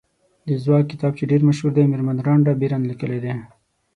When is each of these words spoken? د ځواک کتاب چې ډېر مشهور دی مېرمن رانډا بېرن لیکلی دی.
د 0.47 0.49
ځواک 0.63 0.85
کتاب 0.91 1.13
چې 1.19 1.29
ډېر 1.31 1.41
مشهور 1.49 1.71
دی 1.73 1.83
مېرمن 1.91 2.17
رانډا 2.27 2.53
بېرن 2.61 2.81
لیکلی 2.89 3.19
دی. 3.25 3.33